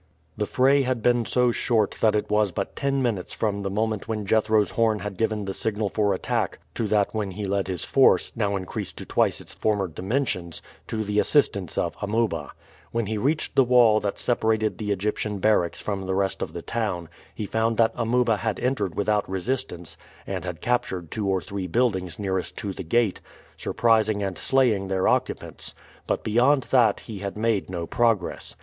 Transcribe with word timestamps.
The 0.35 0.47
fray 0.47 0.81
had 0.81 1.03
been 1.03 1.27
so 1.27 1.51
short 1.51 1.99
that 2.01 2.15
it 2.15 2.27
was 2.27 2.51
but 2.51 2.75
ten 2.75 3.03
minutes 3.03 3.33
from 3.33 3.61
the 3.61 3.69
moment 3.69 4.07
when 4.07 4.25
Jethro's 4.25 4.71
horn 4.71 4.97
had 4.97 5.15
given 5.15 5.45
the 5.45 5.53
signal 5.53 5.89
for 5.89 6.15
attack 6.15 6.57
to 6.73 6.87
that 6.87 7.13
when 7.13 7.29
he 7.29 7.45
led 7.45 7.67
his 7.67 7.83
force, 7.83 8.31
now 8.35 8.55
increased 8.55 8.97
to 8.97 9.05
twice 9.05 9.39
its 9.39 9.53
former 9.53 9.87
dimensions, 9.87 10.59
to 10.87 11.03
the 11.03 11.19
assistance 11.19 11.77
of 11.77 11.95
Amuba. 12.01 12.49
When 12.91 13.05
he 13.05 13.19
reached 13.19 13.55
the 13.55 13.63
wall 13.63 13.99
that 13.99 14.17
separated 14.17 14.79
the 14.79 14.89
Egyptian 14.91 15.37
barracks 15.37 15.83
from 15.83 16.01
the 16.07 16.15
rest 16.15 16.41
of 16.41 16.51
the 16.53 16.63
town 16.63 17.07
he 17.35 17.45
found 17.45 17.77
that 17.77 17.93
Amuba 17.93 18.37
had 18.37 18.59
entered 18.59 18.95
without 18.95 19.29
resistance 19.29 19.97
and 20.25 20.43
had 20.43 20.61
captured 20.61 21.11
two 21.11 21.27
or 21.27 21.41
three 21.41 21.67
buildings 21.67 22.17
nearest 22.17 22.57
to 22.57 22.73
the 22.73 22.81
gate, 22.81 23.21
surprising 23.55 24.23
and 24.23 24.35
slaying 24.35 24.87
their 24.87 25.07
occupants; 25.07 25.75
but 26.07 26.23
beyond 26.23 26.63
that 26.71 27.01
he 27.01 27.19
had 27.19 27.37
made 27.37 27.69
no 27.69 27.85
progress. 27.85 28.55